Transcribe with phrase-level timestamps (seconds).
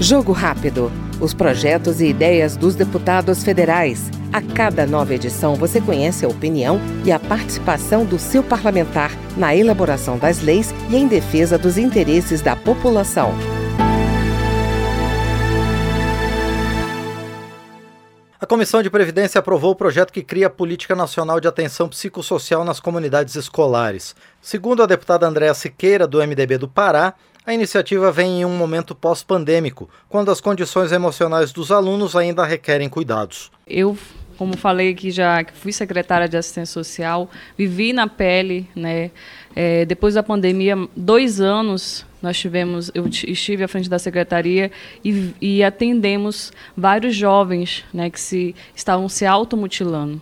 [0.00, 0.92] Jogo Rápido.
[1.18, 4.10] Os projetos e ideias dos deputados federais.
[4.30, 9.56] A cada nova edição você conhece a opinião e a participação do seu parlamentar na
[9.56, 13.32] elaboração das leis e em defesa dos interesses da população.
[18.38, 22.64] A Comissão de Previdência aprovou o projeto que cria a Política Nacional de Atenção Psicossocial
[22.64, 24.14] nas Comunidades Escolares.
[24.42, 27.14] Segundo a deputada Andréa Siqueira, do MDB do Pará,
[27.46, 32.88] a iniciativa vem em um momento pós-pandêmico, quando as condições emocionais dos alunos ainda requerem
[32.88, 33.52] cuidados.
[33.66, 33.96] Eu
[34.36, 39.10] como falei que já que fui secretária de assistência social, vivi na pele, né?
[39.54, 44.70] É, depois da pandemia, dois anos nós tivemos, eu estive à frente da secretaria
[45.04, 50.20] e, e atendemos vários jovens, né, que se estavam se automutilando.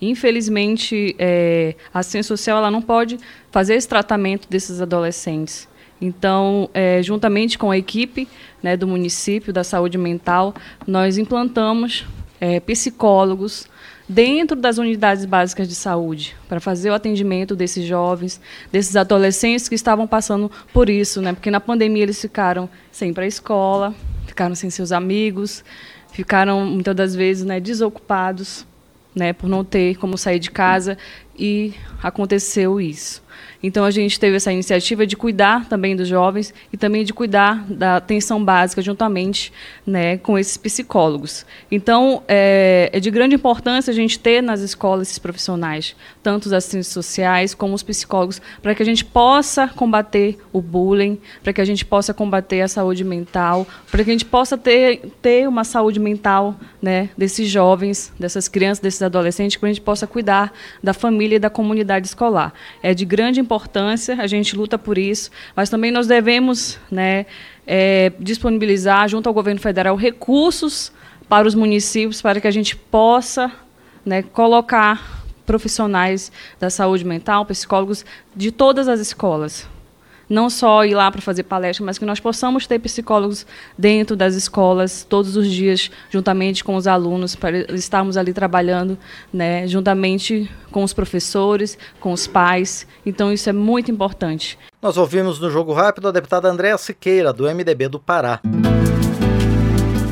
[0.00, 3.18] Infelizmente, é, a assistência social ela não pode
[3.50, 5.68] fazer esse tratamento desses adolescentes.
[6.00, 8.28] Então, é, juntamente com a equipe
[8.62, 10.54] né, do município da saúde mental,
[10.86, 12.06] nós implantamos
[12.40, 13.68] é, psicólogos
[14.08, 18.40] dentro das unidades básicas de saúde para fazer o atendimento desses jovens,
[18.72, 21.32] desses adolescentes que estavam passando por isso, né?
[21.32, 23.94] Porque na pandemia eles ficaram sem para a escola,
[24.26, 25.62] ficaram sem seus amigos,
[26.10, 28.66] ficaram muitas das vezes, né, desocupados,
[29.14, 30.96] né, por não ter como sair de casa
[31.38, 33.22] e aconteceu isso.
[33.62, 37.64] Então a gente teve essa iniciativa de cuidar também dos jovens e também de cuidar
[37.68, 39.52] da atenção básica juntamente
[39.84, 41.44] né, com esses psicólogos.
[41.70, 46.52] Então é, é de grande importância a gente ter nas escolas esses profissionais, tanto os
[46.52, 51.60] assistentes sociais como os psicólogos, para que a gente possa combater o bullying, para que
[51.60, 55.64] a gente possa combater a saúde mental, para que a gente possa ter, ter uma
[55.64, 60.94] saúde mental né, desses jovens, dessas crianças, desses adolescentes, para a gente possa cuidar da
[60.94, 62.52] família e da comunidade escolar.
[62.82, 67.24] É de grande importância, a gente luta por isso, mas também nós devemos né,
[67.66, 70.92] é, disponibilizar, junto ao governo federal, recursos
[71.30, 73.50] para os municípios para que a gente possa
[74.04, 76.30] né, colocar profissionais
[76.60, 78.04] da saúde mental, psicólogos
[78.36, 79.66] de todas as escolas
[80.28, 83.46] não só ir lá para fazer palestra, mas que nós possamos ter psicólogos
[83.76, 88.98] dentro das escolas todos os dias, juntamente com os alunos, para estarmos ali trabalhando,
[89.32, 92.86] né, juntamente com os professores, com os pais.
[93.04, 94.58] Então isso é muito importante.
[94.80, 98.40] Nós ouvimos no Jogo Rápido a deputada Andréa Siqueira, do MDB do Pará.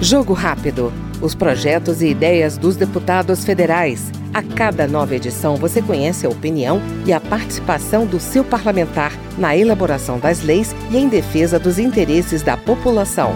[0.00, 0.92] Jogo Rápido.
[1.20, 4.23] Os projetos e ideias dos deputados federais.
[4.34, 9.56] A cada nova edição você conhece a opinião e a participação do seu parlamentar na
[9.56, 13.32] elaboração das leis e em defesa dos interesses da população.